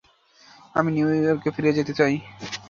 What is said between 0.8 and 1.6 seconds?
নিউইয়র্কে